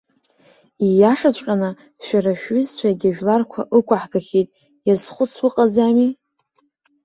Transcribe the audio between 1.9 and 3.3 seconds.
шәара шәҩызцәа иагьа